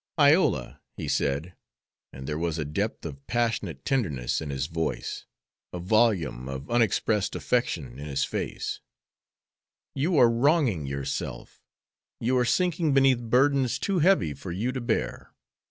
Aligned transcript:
"Iola," 0.19 0.81
he 0.97 1.07
said, 1.07 1.53
and 2.11 2.25
there 2.25 2.39
was 2.39 2.57
a 2.57 2.65
depth 2.65 3.05
of 3.05 3.27
passionate 3.27 3.85
tenderness 3.85 4.41
in 4.41 4.49
his 4.49 4.65
voice, 4.65 5.27
a 5.71 5.77
volume 5.77 6.49
of 6.49 6.71
unexpressed 6.71 7.35
affection 7.35 7.99
in 7.99 8.07
his 8.07 8.23
face, 8.23 8.79
"you 9.93 10.17
are 10.17 10.27
wronging 10.27 10.87
yourself. 10.87 11.61
You 12.19 12.35
are 12.39 12.45
sinking 12.45 12.95
beneath 12.95 13.19
burdens 13.21 13.77
too 13.77 13.99
heavy 13.99 14.33
for 14.33 14.51
you 14.51 14.71
to 14.71 14.81
bear. 14.81 15.35